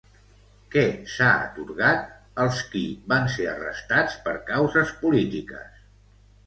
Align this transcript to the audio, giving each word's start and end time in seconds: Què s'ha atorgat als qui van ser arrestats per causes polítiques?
Què 0.75 0.85
s'ha 1.15 1.27
atorgat 1.49 2.09
als 2.45 2.63
qui 2.73 2.83
van 3.15 3.31
ser 3.37 3.49
arrestats 3.55 4.19
per 4.27 4.35
causes 4.53 4.97
polítiques? 5.05 5.89